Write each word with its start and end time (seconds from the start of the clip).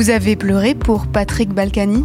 Vous 0.00 0.08
avez 0.08 0.34
pleuré 0.34 0.74
pour 0.74 1.08
Patrick 1.08 1.50
Balkany 1.50 2.02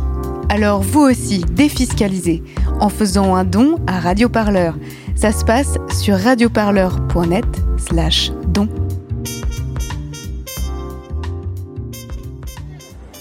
Alors 0.49 0.81
vous 0.81 0.99
aussi, 0.99 1.45
défiscalisez 1.49 2.43
en 2.81 2.89
faisant 2.89 3.35
un 3.35 3.45
don 3.45 3.77
à 3.87 4.01
Radio 4.01 4.27
Parleur. 4.27 4.75
Ça 5.15 5.31
se 5.31 5.45
passe 5.45 5.77
sur 5.97 6.17
radioparleur.net 6.19 7.45
slash 7.77 8.33
don. 8.47 8.67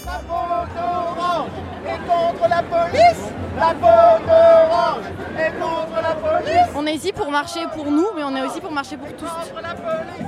La 0.03 0.19
faute 0.27 0.75
orange 0.77 1.51
est 1.87 1.99
contre 2.05 2.49
la 2.49 2.61
police 2.61 3.31
La 3.57 3.69
faute 3.79 4.27
orange 4.27 5.05
est 5.39 5.53
contre 5.57 6.01
la 6.03 6.15
police 6.15 6.75
On 6.75 6.85
est 6.85 6.95
ici 6.95 7.13
pour 7.13 7.31
marcher 7.31 7.61
pour 7.73 7.89
nous, 7.89 8.07
mais 8.13 8.23
on 8.25 8.35
est 8.35 8.41
aussi 8.41 8.59
pour 8.59 8.73
marcher 8.73 8.97
pour 8.97 9.15
tous. 9.15 9.31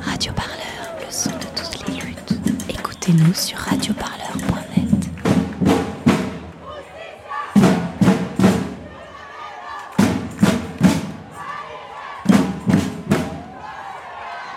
Radio 0.09 0.31
Parleur, 0.31 0.95
le 1.05 1.11
son 1.11 1.31
de. 1.31 1.56
Écoutez-nous 3.07 3.33
sur 3.33 3.57
radioparleur.net. 3.57 5.09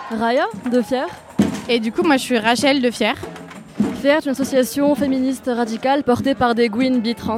Raya 0.09 0.47
de 0.69 0.81
Fier. 0.81 1.07
Et 1.69 1.79
du 1.79 1.93
coup, 1.93 2.01
moi, 2.03 2.17
je 2.17 2.23
suis 2.23 2.37
Rachel 2.37 2.81
de 2.81 2.91
Fier. 2.91 3.15
Fier 4.01 4.17
est 4.17 4.25
une 4.25 4.31
association 4.31 4.95
féministe 4.95 5.49
radicale 5.53 6.03
portée 6.03 6.35
par 6.35 6.53
des 6.53 6.67
Gwyn 6.67 6.99
bi-trans. 6.99 7.37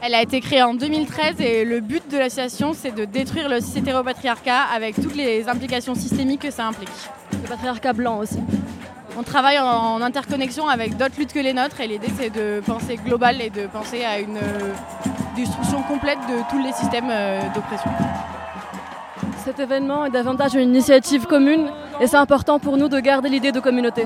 Elle 0.00 0.14
a 0.14 0.22
été 0.22 0.40
créée 0.40 0.62
en 0.62 0.74
2013 0.74 1.40
et 1.40 1.64
le 1.64 1.80
but 1.80 2.08
de 2.08 2.18
l'association, 2.18 2.72
c'est 2.72 2.94
de 2.94 3.04
détruire 3.04 3.48
le 3.48 3.60
cis-hétéropatriarcat 3.60 4.62
avec 4.72 4.94
toutes 4.94 5.16
les 5.16 5.48
implications 5.48 5.96
systémiques 5.96 6.42
que 6.42 6.52
ça 6.52 6.66
implique. 6.66 6.90
Le 7.32 7.48
patriarcat 7.48 7.94
blanc 7.94 8.18
aussi. 8.18 8.38
On 9.16 9.22
travaille 9.22 9.58
en, 9.60 10.02
interconnexion 10.02 10.66
avec 10.66 10.96
d'autres 10.96 11.16
luttes 11.18 11.32
que 11.32 11.38
les 11.38 11.52
nôtres 11.52 11.80
et 11.80 11.86
l'idée, 11.86 12.08
c'est 12.18 12.30
de 12.30 12.60
penser 12.66 12.96
global 12.96 13.40
et 13.40 13.48
de 13.48 13.66
penser 13.68 14.04
à 14.04 14.18
une 14.18 14.38
euh, 14.38 14.72
destruction 15.36 15.82
complète 15.82 16.18
de 16.28 16.50
tous 16.50 16.60
les 16.60 16.72
systèmes 16.72 17.10
euh, 17.10 17.40
d'oppression. 17.54 17.90
Cet 19.44 19.60
événement 19.60 20.06
est 20.06 20.10
davantage 20.10 20.54
une 20.54 20.70
initiative 20.70 21.26
commune 21.26 21.70
et 22.00 22.08
c'est 22.08 22.16
important 22.16 22.58
pour 22.58 22.76
nous 22.76 22.88
de 22.88 22.98
garder 22.98 23.28
l'idée 23.28 23.52
de 23.52 23.60
communauté. 23.60 24.04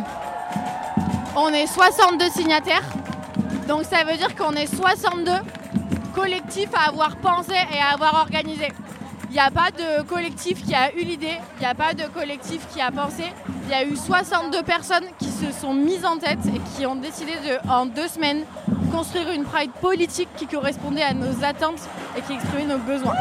On 1.36 1.48
est 1.48 1.66
62 1.66 2.28
signataires, 2.28 2.84
donc 3.66 3.84
ça 3.84 4.04
veut 4.04 4.16
dire 4.18 4.34
qu'on 4.36 4.52
est 4.52 4.66
62 4.66 5.30
collectifs 6.14 6.70
à 6.74 6.88
avoir 6.88 7.16
pensé 7.16 7.54
et 7.54 7.80
à 7.80 7.94
avoir 7.94 8.14
organisé. 8.20 8.68
Il 9.30 9.34
n'y 9.34 9.40
a 9.40 9.50
pas 9.50 9.70
de 9.70 10.02
collectif 10.08 10.64
qui 10.64 10.74
a 10.74 10.90
eu 10.94 11.04
l'idée, 11.04 11.36
il 11.56 11.60
n'y 11.60 11.66
a 11.66 11.74
pas 11.74 11.92
de 11.92 12.04
collectif 12.04 12.66
qui 12.72 12.80
a 12.80 12.90
pensé. 12.90 13.24
Il 13.64 13.70
y 13.70 13.74
a 13.74 13.84
eu 13.84 13.94
62 13.94 14.62
personnes 14.62 15.04
qui 15.18 15.26
se 15.26 15.52
sont 15.52 15.74
mises 15.74 16.06
en 16.06 16.16
tête 16.16 16.38
et 16.46 16.60
qui 16.74 16.86
ont 16.86 16.96
décidé 16.96 17.32
de, 17.32 17.70
en 17.70 17.84
deux 17.84 18.08
semaines, 18.08 18.44
construire 18.90 19.30
une 19.30 19.44
pride 19.44 19.72
politique 19.82 20.30
qui 20.36 20.46
correspondait 20.46 21.02
à 21.02 21.12
nos 21.12 21.44
attentes 21.44 21.80
et 22.16 22.22
qui 22.22 22.32
exprimait 22.32 22.64
nos 22.64 22.78
besoins. 22.78 23.14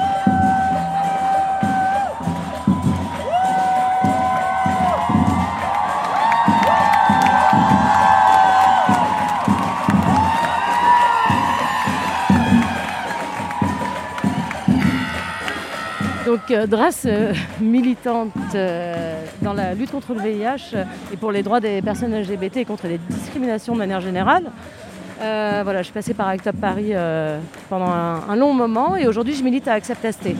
Donc 16.27 16.51
euh, 16.51 16.67
Dras, 16.67 17.03
euh, 17.05 17.33
militante 17.61 18.33
euh, 18.53 19.23
dans 19.41 19.53
la 19.53 19.73
lutte 19.73 19.91
contre 19.91 20.13
le 20.13 20.19
VIH 20.19 20.75
et 21.13 21.15
pour 21.15 21.31
les 21.31 21.41
droits 21.41 21.61
des 21.61 21.81
personnes 21.81 22.13
LGBT 22.13 22.57
et 22.57 22.65
contre 22.65 22.85
les 22.85 22.97
discriminations 22.97 23.71
de 23.73 23.77
manière 23.77 24.01
générale. 24.01 24.51
Voilà, 25.21 25.77
je 25.77 25.83
suis 25.83 25.93
passée 25.93 26.13
par 26.13 26.27
Act 26.27 26.45
Up 26.47 26.55
Paris 26.59 26.91
pendant 27.69 27.89
un, 27.89 28.35
long 28.35 28.53
moment 28.53 28.97
et 28.97 29.07
aujourd'hui 29.07 29.35
je 29.35 29.43
milite 29.43 29.69
à 29.69 29.73
Accept 29.73 30.05
ST. 30.11 30.35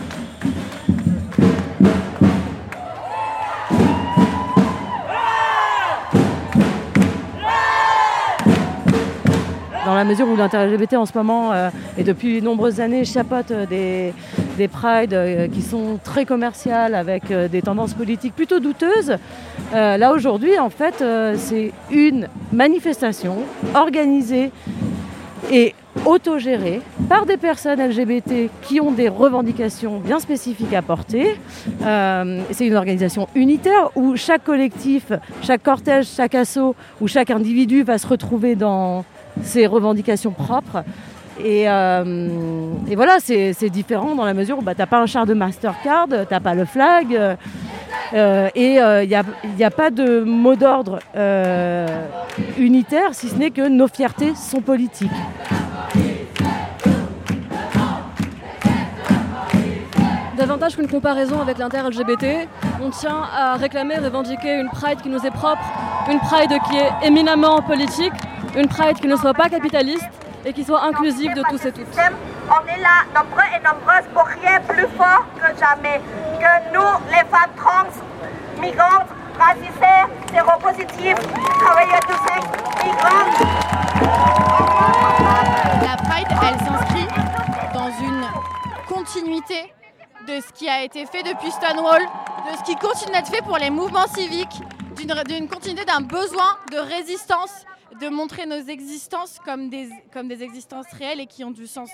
Dans 9.86 9.96
la 9.96 10.03
mesure 10.03 10.28
où 10.28 10.36
l'inter-LGBT 10.36 10.96
en 10.96 11.06
ce 11.06 11.18
moment 11.18 11.53
et 11.97 12.03
depuis 12.03 12.42
de 12.42 12.46
nombreuses 12.46 12.81
années 12.81 13.06
chapeaute 13.06 13.53
des, 13.70 14.14
des 14.57 14.68
prides 14.68 15.13
euh, 15.13 15.47
qui 15.47 15.62
sont 15.62 16.00
très 16.03 16.25
commerciales 16.25 16.95
avec 16.95 17.31
euh, 17.31 17.47
des 17.47 17.62
tendances 17.62 17.94
politiques 17.94 18.35
plutôt 18.35 18.59
douteuses. 18.59 19.16
Euh, 19.73 19.97
là 19.97 20.12
aujourd'hui, 20.12 20.59
en 20.59 20.69
fait, 20.69 21.03
c'est 21.38 21.72
une 21.91 22.28
manifestation 22.51 23.38
organisée 23.73 24.51
et 25.51 25.73
autogérée 26.06 26.81
par 27.07 27.25
des 27.25 27.38
personnes 27.38 27.79
LGBT 27.81 28.50
qui 28.62 28.81
ont 28.81 28.91
des 28.91 29.07
revendications 29.07 30.00
bien 30.00 30.19
spécifiques 30.19 30.73
à 30.73 30.81
porter. 30.81 31.35
C'est 32.51 32.67
une 32.67 32.75
organisation 32.75 33.28
unitaire 33.35 33.91
où 33.96 34.16
chaque 34.16 34.44
collectif, 34.44 35.12
chaque 35.41 35.63
cortège, 35.63 36.07
chaque 36.07 36.35
assaut 36.35 36.75
ou 37.01 37.07
chaque 37.07 37.29
individu 37.29 37.84
va 37.84 37.97
se 37.97 38.07
retrouver 38.07 38.56
dans 38.56 39.06
ses 39.44 39.67
revendications 39.67 40.31
propres. 40.31 40.84
Et, 41.44 41.70
euh, 41.70 42.70
et 42.90 42.96
voilà, 42.96 43.18
c'est 43.20 43.70
différent 43.70 44.16
dans 44.16 44.25
la 44.25 44.34
mesure 44.34 44.58
où 44.58 44.62
bah, 44.62 44.74
tu 44.74 44.81
n'as 44.81 44.88
pas 44.88 45.00
un 45.00 45.06
char 45.06 45.25
de 45.25 45.34
Mastercard, 45.34 46.08
tu 46.08 46.16
n'as 46.31 46.40
pas 46.40 46.53
le 46.56 46.66
flag, 46.66 47.14
euh, 47.14 47.36
euh, 48.14 48.50
et 48.56 48.75
il 48.75 49.08
n'y 49.08 49.16
a, 49.64 49.68
a 49.68 49.72
pas 49.72 49.92
de 49.92 50.22
mot 50.22 50.56
d'ordre 50.56 51.00
unitaire, 52.58 53.14
si 53.14 53.30
ce 53.30 53.36
n'est 53.36 53.52
que 53.52 53.68
nos 53.68 53.88
fiertés 53.88 54.34
sont 54.36 54.62
politiques. 54.62 55.12
Davantage 60.38 60.76
qu'une 60.76 60.88
comparaison 60.88 61.42
avec 61.42 61.58
l'inter-LGBT, 61.58 62.47
on 62.81 62.92
tient 62.92 63.24
à 63.36 63.56
réclamer 63.56 63.97
revendiquer 63.97 64.59
une 64.59 64.70
pride 64.70 65.02
qui 65.02 65.09
nous 65.09 65.26
est 65.26 65.31
propre, 65.31 65.64
une 66.12 66.20
pride 66.20 66.52
qui 66.70 66.78
est 66.78 67.08
éminemment 67.08 67.62
politique, 67.64 68.14
une 68.56 68.68
pride 68.68 69.00
qui 69.00 69.08
ne 69.08 69.16
soit 69.16 69.34
pas 69.34 69.50
capitaliste 69.50 70.06
et 70.46 70.53
qui 70.53 70.64
soit 70.64 70.84
inclusive 70.84 71.34
de 71.34 71.42
tous 71.50 71.66
et 71.66 71.72
toutes. 71.72 71.86
on 71.96 72.68
est 72.68 72.81
là, 72.81 73.03
nombreux 73.16 73.44
et 73.56 73.64
nombreuses, 73.64 74.08
pour 74.14 74.25
rien 74.25 74.59
plus 74.62 74.88
fort 74.98 75.25
que 75.36 75.59
jamais. 75.59 76.02
Que 76.40 76.74
nous, 76.74 77.09
les 77.09 77.25
femmes 77.30 77.52
trans, 77.58 78.62
migrantes, 78.62 79.09
racisées, 79.40 80.08
séropositives, 80.31 81.18
travailleurs 81.59 82.02
du 82.08 82.14
sexe, 82.14 82.47
migrantes, 82.84 83.40
La 85.81 85.97
Pride, 85.97 86.28
elle 86.44 86.59
s'inscrit 86.66 87.08
dans 87.74 87.92
une 88.00 88.26
continuité 88.88 89.74
de 90.28 90.42
ce 90.42 90.52
qui 90.53 90.68
a 90.68 90.84
été 90.84 91.06
fait 91.06 91.24
depuis 91.24 91.52
Stonewall, 91.52 92.02
de 92.02 92.58
ce 92.58 92.64
qui 92.64 92.76
continue 92.76 93.14
d'être 93.14 93.30
fait 93.30 93.42
pour 93.44 93.58
les 93.58 93.70
mouvements 93.70 94.08
civiques, 94.08 94.62
d'une 94.96 95.47
continuité 95.47 95.86
d'un 95.86 96.02
besoin 96.02 96.58
de 96.72 96.78
résistance, 96.78 97.66
de 98.00 98.09
montrer 98.09 98.46
nos 98.46 98.62
existences 98.68 99.40
comme 99.44 99.69
des, 99.69 99.90
comme 100.13 100.28
des 100.28 100.44
existences 100.44 100.88
réelles 100.94 101.22
et 101.22 101.28
qui 101.28 101.44
ont 101.44 101.52
du 101.52 101.68
sens. 101.68 101.90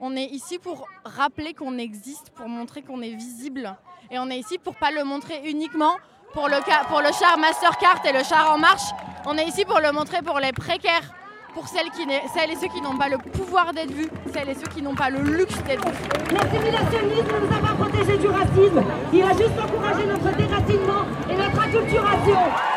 On 0.00 0.16
est 0.16 0.26
ici 0.26 0.58
pour 0.58 0.88
rappeler 1.04 1.52
qu'on 1.54 1.78
existe, 1.78 2.30
pour 2.30 2.48
montrer 2.48 2.82
qu'on 2.82 3.02
est 3.02 3.14
visible. 3.14 3.76
Et 4.10 4.18
on 4.18 4.28
est 4.30 4.38
ici 4.38 4.58
pour 4.58 4.76
pas 4.76 4.90
le 4.90 5.04
montrer 5.04 5.42
uniquement 5.48 5.96
pour 6.32 6.48
le, 6.48 6.56
pour 6.88 7.00
le 7.00 7.12
char 7.12 7.38
Mastercard 7.38 8.00
et 8.04 8.12
le 8.12 8.24
char 8.24 8.52
En 8.52 8.58
Marche. 8.58 8.90
On 9.26 9.36
est 9.36 9.44
ici 9.44 9.64
pour 9.64 9.80
le 9.80 9.92
montrer 9.92 10.22
pour 10.22 10.38
les 10.38 10.52
précaires, 10.52 11.12
pour 11.54 11.68
celles, 11.68 11.88
et 11.88 12.56
ceux 12.56 12.68
qui 12.68 12.80
n'ont 12.80 12.96
pas 12.96 13.08
le 13.08 13.18
pouvoir 13.18 13.72
d'être 13.72 13.90
vus, 13.90 14.08
celles 14.32 14.48
et 14.48 14.54
ceux 14.54 14.68
qui 14.68 14.80
n'ont 14.82 14.94
pas 14.94 15.10
le 15.10 15.20
luxe 15.20 15.58
d'être 15.64 15.86
vus. 15.86 16.08
L'assimilationnisme 16.32 17.34
nous 17.42 17.56
a 17.56 17.60
pas 17.60 17.74
protégés 17.74 18.18
du 18.18 18.28
racisme. 18.28 18.82
Il 19.12 19.22
a 19.22 19.32
juste 19.32 19.58
encouragé 19.62 20.06
notre 20.06 20.36
déracinement 20.36 21.04
et 21.28 21.36
notre 21.36 21.60
acculturation. 21.60 22.69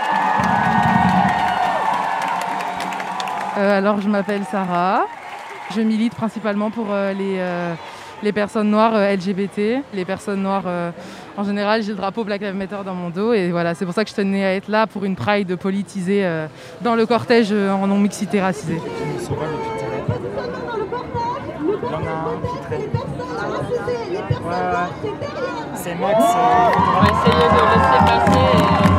Euh, 3.57 3.77
alors, 3.77 4.01
je 4.01 4.09
m'appelle 4.09 4.41
Sarah. 4.49 5.05
Je 5.75 5.81
milite 5.81 6.15
principalement 6.15 6.71
pour 6.71 6.87
euh, 6.91 7.13
les, 7.13 7.37
euh, 7.37 7.73
les 8.21 8.31
personnes 8.31 8.69
noires 8.69 8.93
euh, 8.95 9.15
LGBT, 9.15 9.83
les 9.93 10.05
personnes 10.05 10.41
noires 10.43 10.63
euh, 10.65 10.91
en 11.37 11.43
général. 11.43 11.81
J'ai 11.83 11.91
le 11.91 11.97
drapeau 11.97 12.23
Black 12.23 12.41
Lives 12.41 12.55
Matter 12.55 12.77
dans 12.85 12.93
mon 12.95 13.09
dos 13.09 13.33
et 13.33 13.51
voilà, 13.51 13.73
c'est 13.75 13.85
pour 13.85 13.93
ça 13.93 14.03
que 14.03 14.09
je 14.09 14.15
tenais 14.15 14.43
à 14.45 14.53
être 14.55 14.67
là 14.67 14.87
pour 14.87 15.05
une 15.05 15.15
pride 15.15 15.55
politisée 15.55 16.25
euh, 16.25 16.47
dans 16.81 16.95
le 16.95 17.05
cortège 17.05 17.49
euh, 17.51 17.71
en 17.71 17.87
racisée. 18.41 18.81
Traîne. 22.63 22.81
Ouais, 24.43 24.49
ouais. 24.49 25.11
C'est 25.75 25.95
Max. 25.95 26.15
On 26.19 26.99
va 26.99 27.07
essayer 27.09 27.49
de 27.49 27.61
laisser 27.73 27.99
passer. 28.05 28.92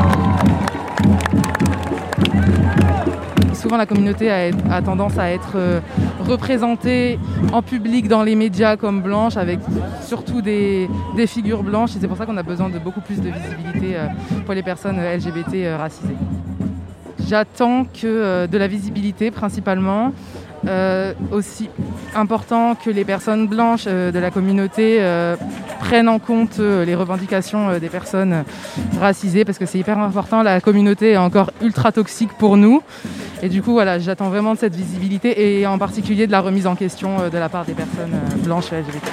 La 3.77 3.87
communauté 3.87 4.31
a, 4.31 4.83
tendance 4.83 5.19
à 5.19 5.31
être 5.31 5.55
euh, 5.57 5.81
représentée 6.21 7.19
en 7.53 7.61
public 7.61 8.07
dans 8.09 8.23
les 8.23 8.37
médias 8.37 8.77
comme 8.77 9.03
blanche, 9.03 9.37
avec 9.37 9.59
surtout 10.03 10.43
des, 10.43 10.89
figures 11.27 11.63
blanches. 11.63 11.97
Et 11.97 11.99
c'est 12.01 12.09
pour 12.09 12.17
ça 12.17 12.25
qu'on 12.27 12.37
a 12.37 12.43
besoin 12.43 12.69
de 12.69 12.79
beaucoup 12.79 13.01
plus 13.01 13.21
de 13.21 13.31
visibilité 13.31 13.97
euh, 13.97 14.07
pour 14.45 14.55
les 14.55 14.63
personnes 14.63 14.99
euh, 14.99 15.17
LGBT 15.17 15.77
racisées. 15.77 16.17
j'attends 17.27 17.85
que 17.85 18.47
de 18.47 18.59
la 18.59 18.67
visibilité 18.67 19.31
principalement. 19.31 20.13
Aussi 21.31 21.69
important 22.15 22.75
que 22.75 22.89
les 22.89 23.05
personnes 23.05 23.49
blanches 23.49 23.85
de 23.85 24.19
la 24.19 24.31
communauté 24.31 24.99
prennent 25.81 26.09
en 26.09 26.19
compte 26.19 26.59
les 26.59 26.95
revendications 26.95 27.79
des 27.79 27.91
personnes 27.91 28.45
racisées 28.99 29.45
parce 29.45 29.59
que 29.59 29.67
c'est 29.67 29.79
hyper 29.79 29.99
important. 29.99 30.43
La 30.43 30.63
communauté 30.63 31.11
est 31.13 31.17
encore 31.19 31.51
ultra 31.61 31.93
toxique 31.93 32.33
pour 32.39 32.57
nous. 32.57 32.83
Et 33.45 33.51
du 33.51 33.61
coup, 33.61 33.73
voilà, 33.73 33.99
j'attends 33.99 34.31
vraiment 34.31 34.55
de 34.55 34.59
cette 34.59 34.75
visibilité 34.75 35.59
et 35.59 35.67
en 35.67 35.77
particulier 35.77 36.27
de 36.27 36.33
la 36.33 36.41
remise 36.41 36.67
en 36.67 36.75
question 36.75 37.21
euh, 37.21 37.29
de 37.29 37.37
la 37.37 37.51
part 37.51 37.67
des 37.67 37.75
personnes 37.75 38.15
euh, 38.15 38.37
blanches 38.43 38.73
et 38.73 38.81
LGBT. 38.81 39.07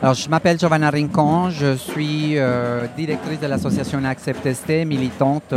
Alors, 0.00 0.14
je 0.14 0.28
m'appelle 0.28 0.56
Giovanna 0.56 0.90
Rincon, 0.90 1.50
je 1.50 1.74
suis 1.74 2.38
euh, 2.38 2.86
directrice 2.96 3.40
de 3.40 3.48
l'association 3.48 4.04
Accept 4.04 4.52
ST, 4.54 4.84
militante 4.86 5.52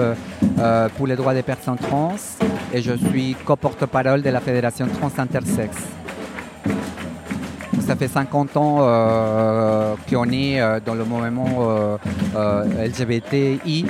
pour 0.97 1.05
les 1.05 1.15
droits 1.15 1.35
des 1.35 1.43
personnes 1.43 1.77
trans, 1.77 2.15
et 2.73 2.81
je 2.81 2.93
suis 2.93 3.35
co-porte-parole 3.45 4.23
de 4.23 4.29
la 4.31 4.39
Fédération 4.39 4.87
Trans 4.87 5.11
Intersexe. 5.19 5.83
Ça 7.85 7.95
fait 7.95 8.07
50 8.07 8.57
ans 8.57 8.77
euh, 8.79 9.93
qu'on 10.09 10.29
est 10.31 10.59
euh, 10.59 10.79
dans 10.83 10.95
le 10.95 11.05
mouvement 11.05 11.47
euh, 11.59 11.97
euh, 12.35 12.87
LGBTI. 12.87 13.85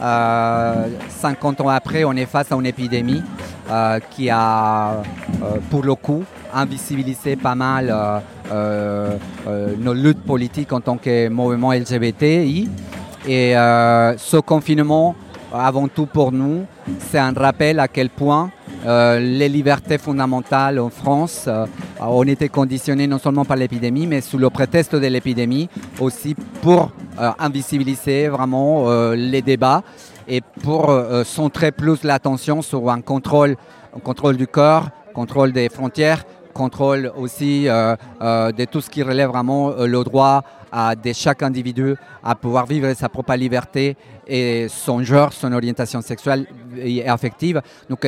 Euh, 0.00 0.86
50 1.08 1.60
ans 1.62 1.68
après, 1.68 2.04
on 2.04 2.12
est 2.12 2.26
face 2.26 2.52
à 2.52 2.54
une 2.54 2.66
épidémie 2.66 3.22
euh, 3.68 3.98
qui 4.10 4.30
a, 4.30 4.92
euh, 4.92 5.56
pour 5.68 5.82
le 5.82 5.96
coup, 5.96 6.22
invisibilisé 6.54 7.34
pas 7.34 7.56
mal 7.56 7.90
euh, 7.90 8.18
euh, 8.52 9.16
euh, 9.48 9.74
nos 9.78 9.94
luttes 9.94 10.22
politiques 10.24 10.72
en 10.72 10.80
tant 10.80 10.96
que 10.96 11.28
mouvement 11.28 11.72
LGBTI. 11.72 12.68
Et 13.26 13.56
euh, 13.56 14.16
ce 14.16 14.36
confinement, 14.36 15.16
avant 15.52 15.88
tout 15.88 16.06
pour 16.06 16.30
nous, 16.30 16.66
c'est 17.10 17.18
un 17.18 17.32
rappel 17.32 17.80
à 17.80 17.88
quel 17.88 18.10
point 18.10 18.50
euh, 18.86 19.18
les 19.18 19.48
libertés 19.48 19.98
fondamentales 19.98 20.78
en 20.78 20.88
France 20.88 21.48
euh, 22.00 22.04
ont 22.04 22.22
été 22.22 22.48
conditionnées 22.48 23.06
non 23.06 23.18
seulement 23.18 23.44
par 23.44 23.56
l'épidémie, 23.56 24.06
mais 24.06 24.20
sous 24.20 24.38
le 24.38 24.50
prétexte 24.50 24.94
de 24.94 25.06
l'épidémie, 25.06 25.68
aussi 26.00 26.34
pour 26.62 26.90
euh, 27.18 27.30
invisibiliser 27.38 28.28
vraiment 28.28 28.88
euh, 28.88 29.14
les 29.14 29.42
débats 29.42 29.82
et 30.26 30.40
pour 30.62 30.88
euh, 30.88 31.24
centrer 31.24 31.72
plus 31.72 32.02
l'attention 32.02 32.62
sur 32.62 32.88
un 32.90 33.00
contrôle, 33.02 33.56
un 33.94 34.00
contrôle 34.00 34.36
du 34.36 34.46
corps, 34.46 34.88
contrôle 35.12 35.52
des 35.52 35.68
frontières, 35.68 36.24
contrôle 36.54 37.12
aussi 37.16 37.64
de 37.64 38.64
tout 38.64 38.80
ce 38.80 38.90
qui 38.90 39.02
relève 39.02 39.28
vraiment 39.28 39.70
le 39.70 40.04
droit 40.04 40.42
à, 40.72 40.94
de 40.96 41.12
chaque 41.12 41.42
individu 41.42 41.94
à 42.24 42.34
pouvoir 42.34 42.66
vivre 42.66 42.92
sa 42.94 43.08
propre 43.08 43.34
liberté 43.34 43.96
et 44.26 44.66
son 44.68 45.02
genre, 45.02 45.32
son 45.32 45.52
orientation 45.52 46.00
sexuelle 46.00 46.46
et 46.76 47.08
affective. 47.08 47.62
Donc, 47.88 48.06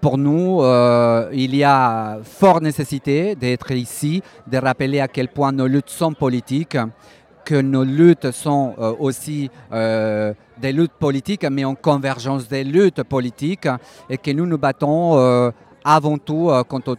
pour 0.00 0.18
nous, 0.18 0.62
euh, 0.62 1.28
il 1.32 1.54
y 1.54 1.64
a 1.64 2.18
fort 2.22 2.60
nécessité 2.60 3.34
d'être 3.34 3.70
ici, 3.72 4.22
de 4.46 4.58
rappeler 4.58 5.00
à 5.00 5.08
quel 5.08 5.28
point 5.28 5.52
nos 5.52 5.66
luttes 5.66 5.90
sont 5.90 6.12
politiques, 6.12 6.78
que 7.44 7.60
nos 7.60 7.84
luttes 7.84 8.30
sont 8.30 8.74
euh, 8.78 8.92
aussi 8.98 9.50
euh, 9.72 10.34
des 10.60 10.72
luttes 10.72 10.92
politiques, 10.98 11.44
mais 11.50 11.64
en 11.64 11.74
convergence 11.74 12.46
des 12.48 12.64
luttes 12.64 13.02
politiques, 13.04 13.68
et 14.10 14.18
que 14.18 14.30
nous 14.32 14.46
nous 14.46 14.58
battons 14.58 15.16
euh, 15.18 15.50
avant 15.84 16.18
tout 16.18 16.50
euh, 16.50 16.62
contre, 16.64 16.96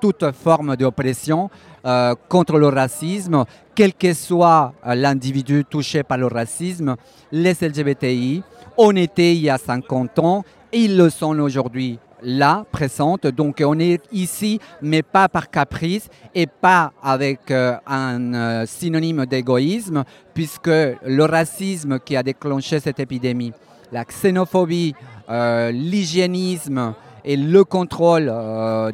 toute 0.00 0.32
forme 0.32 0.76
d'oppression, 0.76 1.50
euh, 1.86 2.14
contre 2.28 2.58
le 2.58 2.68
racisme, 2.68 3.44
quel 3.74 3.94
que 3.94 4.12
soit 4.12 4.74
euh, 4.86 4.94
l'individu 4.94 5.64
touché 5.64 6.02
par 6.02 6.18
le 6.18 6.26
racisme, 6.26 6.96
les 7.32 7.54
LGBTI. 7.60 8.42
On 8.76 8.94
était 8.96 9.34
il 9.34 9.42
y 9.42 9.50
a 9.50 9.58
50 9.58 10.18
ans, 10.18 10.44
ils 10.72 10.96
le 10.96 11.10
sont 11.10 11.38
aujourd'hui 11.38 11.98
là, 12.22 12.64
présente. 12.70 13.26
Donc 13.26 13.62
on 13.64 13.78
est 13.78 14.02
ici, 14.12 14.60
mais 14.82 15.02
pas 15.02 15.28
par 15.28 15.50
caprice 15.50 16.08
et 16.34 16.46
pas 16.46 16.92
avec 17.02 17.50
euh, 17.50 17.76
un 17.86 18.34
euh, 18.34 18.66
synonyme 18.66 19.26
d'égoïsme, 19.26 20.04
puisque 20.34 20.68
le 20.68 21.22
racisme 21.22 21.98
qui 21.98 22.16
a 22.16 22.22
déclenché 22.22 22.80
cette 22.80 23.00
épidémie, 23.00 23.52
la 23.92 24.04
xénophobie, 24.04 24.94
euh, 25.28 25.70
l'hygiénisme 25.70 26.94
et 27.24 27.36
le 27.36 27.64
contrôle 27.64 28.32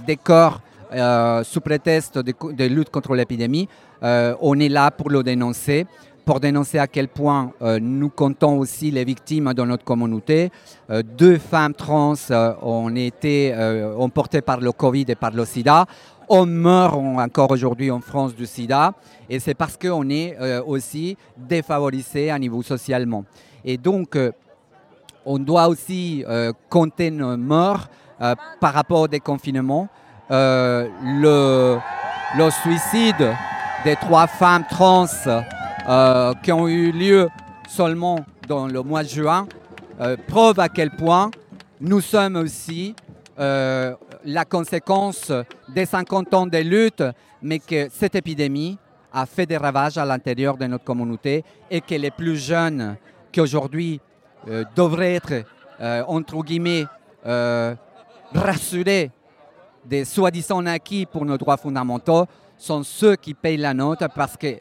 des 0.07 0.17
corps 0.17 0.61
sous 1.45 1.61
prétexte 1.61 2.19
de, 2.19 2.65
lutte 2.67 2.91
contre 2.91 3.15
l'épidémie, 3.15 3.69
on 4.03 4.59
est 4.59 4.69
là 4.69 4.91
pour 4.91 5.11
le 5.11 5.23
dénoncer 5.23 5.87
pour 6.25 6.41
dénoncer 6.41 6.79
à 6.79 6.87
quel 6.87 7.09
point 7.09 7.53
euh, 7.61 7.79
nous 7.81 8.09
comptons 8.09 8.59
aussi 8.59 8.91
les 8.91 9.05
victimes 9.05 9.53
dans 9.55 9.67
notre 9.67 9.85
communauté. 9.85 10.51
Euh, 10.91 11.03
deux 11.03 11.39
femmes 11.39 11.75
trans 11.75 12.15
euh, 12.31 12.55
ont 12.63 12.95
été 12.95 13.55
emportées 13.99 14.41
par 14.41 14.61
le 14.61 14.73
Covid 14.73 15.05
et 15.09 15.15
par 15.15 15.33
le 15.33 15.45
sida. 15.45 15.85
On 16.29 16.47
meurt 16.47 16.95
en- 16.95 17.19
encore 17.19 17.51
aujourd'hui 17.51 17.91
en 17.91 18.01
France 18.01 18.35
du 18.35 18.47
sida 18.47 18.95
et 19.29 19.39
c'est 19.39 19.55
parce 19.55 19.77
qu'on 19.77 20.09
est 20.09 20.37
aussi 20.67 21.17
défavorisé 21.37 22.31
à 22.31 22.39
niveau 22.39 22.63
socialement. 22.63 23.25
Et 23.65 23.77
donc, 23.77 24.19
on 25.27 25.39
doit 25.39 25.69
aussi 25.69 26.25
compter 26.71 27.11
nos 27.11 27.37
morts 27.37 27.89
par 28.61 28.73
rapport 28.73 29.01
au 29.01 29.09
déconfinement. 29.09 29.89
Le 30.31 31.79
suicide 32.63 33.33
des 33.85 33.97
trois 33.97 34.27
femmes 34.27 34.65
trans 34.71 35.07
euh, 35.89 36.33
qui 36.43 36.53
ont 36.53 36.69
eu 36.69 36.93
lieu 36.93 37.29
seulement 37.69 38.25
dans 38.49 38.67
le 38.67 38.83
mois 38.83 39.03
de 39.03 39.09
juin 39.09 39.47
euh, 40.01 40.17
à 40.59 40.69
quel 40.69 40.91
point 40.91 41.31
nous 41.81 42.01
sommes 42.01 42.37
aussi 42.37 42.95
euh, 43.39 43.95
la 44.25 44.45
conséquence 44.45 45.31
des 45.69 45.87
50 45.87 46.35
ans 46.35 46.47
de 46.47 46.59
lutte, 46.59 47.03
mais 47.43 47.59
que 47.59 47.89
cette 47.91 48.15
épidémie 48.15 48.79
a 49.13 49.27
fait 49.27 49.47
des 49.47 49.57
ravages 49.57 49.99
à 49.99 50.05
l'intérieur 50.05 50.57
de 50.57 50.67
notre 50.67 50.85
communauté 50.85 51.45
et 51.71 51.81
que 51.81 51.95
les 51.95 52.11
plus 52.11 52.37
jeunes 52.37 52.97
qui 53.31 53.41
aujourd'hui 53.41 54.01
euh, 54.49 54.65
devraient 54.75 55.15
être, 55.15 55.45
entre 56.09 56.43
guillemets, 56.43 56.87
rassurés 58.33 59.11
des 59.85 60.05
soi-disant 60.05 60.65
acquis 60.67 61.05
pour 61.05 61.25
nos 61.25 61.37
droits 61.37 61.57
fondamentaux 61.57 62.27
sont 62.57 62.83
ceux 62.85 63.17
qui 63.17 63.35
payent 63.35 63.57
la 63.57 63.75
note 63.75 64.05
parce 64.15 64.37
que 64.37 64.57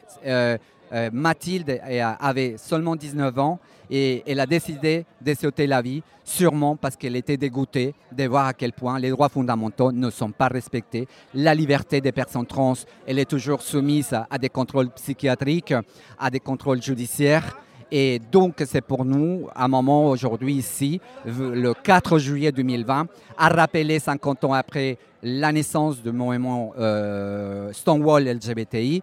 euh, 0.92 1.10
Mathilde 1.12 1.80
avait 2.20 2.56
seulement 2.56 2.96
19 2.96 3.38
ans 3.38 3.58
et 3.90 4.22
elle 4.26 4.40
a 4.40 4.46
décidé 4.46 5.04
de 5.20 5.34
sauter 5.34 5.66
la 5.66 5.82
vie, 5.82 6.02
sûrement 6.24 6.76
parce 6.76 6.96
qu'elle 6.96 7.16
était 7.16 7.36
dégoûtée 7.36 7.94
de 8.12 8.24
voir 8.24 8.46
à 8.46 8.54
quel 8.54 8.72
point 8.72 8.98
les 8.98 9.10
droits 9.10 9.28
fondamentaux 9.28 9.92
ne 9.92 10.10
sont 10.10 10.30
pas 10.30 10.48
respectés. 10.48 11.06
La 11.34 11.54
liberté 11.54 12.00
des 12.00 12.12
personnes 12.12 12.46
trans, 12.46 12.74
elle 13.06 13.18
est 13.18 13.28
toujours 13.28 13.62
soumise 13.62 14.12
à, 14.12 14.26
à 14.30 14.38
des 14.38 14.48
contrôles 14.48 14.90
psychiatriques, 14.90 15.74
à 16.18 16.30
des 16.30 16.40
contrôles 16.40 16.82
judiciaires. 16.82 17.58
Et 17.90 18.18
donc, 18.32 18.62
c'est 18.66 18.80
pour 18.80 19.04
nous 19.04 19.48
un 19.54 19.68
moment 19.68 20.08
aujourd'hui 20.08 20.54
ici, 20.54 21.00
le 21.26 21.72
4 21.74 22.18
juillet 22.18 22.50
2020, 22.50 23.06
à 23.38 23.48
rappeler 23.48 23.98
50 23.98 24.44
ans 24.44 24.52
après 24.52 24.98
la 25.22 25.52
naissance 25.52 26.02
du 26.02 26.10
mouvement 26.10 26.72
euh, 26.78 27.72
Stonewall 27.72 28.28
LGBTI, 28.28 29.02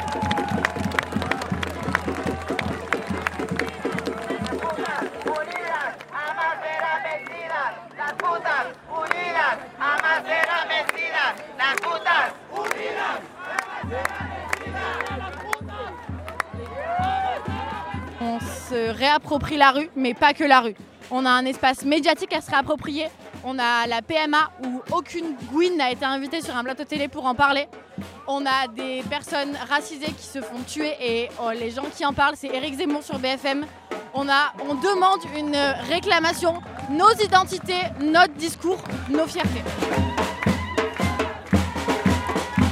réapproprie 19.11 19.57
la 19.57 19.71
rue, 19.71 19.89
mais 19.95 20.13
pas 20.13 20.33
que 20.33 20.43
la 20.43 20.61
rue. 20.61 20.75
On 21.11 21.25
a 21.25 21.29
un 21.29 21.45
espace 21.45 21.83
médiatique 21.83 22.33
à 22.33 22.39
se 22.39 22.49
réapproprier. 22.49 23.07
On 23.43 23.59
a 23.59 23.85
la 23.87 24.01
PMA 24.01 24.51
où 24.63 24.81
aucune 24.91 25.35
Gwyn 25.51 25.75
n'a 25.75 25.91
été 25.91 26.05
invitée 26.05 26.41
sur 26.41 26.55
un 26.55 26.63
plateau 26.63 26.85
télé 26.85 27.09
pour 27.09 27.25
en 27.25 27.35
parler. 27.35 27.67
On 28.27 28.45
a 28.45 28.67
des 28.73 29.03
personnes 29.09 29.57
racisées 29.69 30.13
qui 30.17 30.25
se 30.25 30.39
font 30.41 30.61
tuer 30.65 30.93
et 31.01 31.29
oh, 31.41 31.49
les 31.51 31.71
gens 31.71 31.85
qui 31.95 32.05
en 32.05 32.13
parlent, 32.13 32.35
c'est 32.37 32.47
Éric 32.47 32.75
Zemmour 32.75 33.03
sur 33.03 33.19
BFM. 33.19 33.65
On, 34.13 34.29
a, 34.29 34.53
on 34.69 34.75
demande 34.75 35.19
une 35.37 35.57
réclamation, 35.89 36.61
nos 36.89 37.11
identités, 37.21 37.81
notre 37.99 38.33
discours, 38.35 38.81
nos 39.09 39.27
fiertés. 39.27 39.63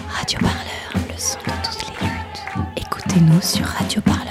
Radio 0.08 0.40
Parleur. 0.40 0.70
Écoutez-nous 2.78 3.42
sur 3.42 3.66
radioparleur.net. 3.66 4.29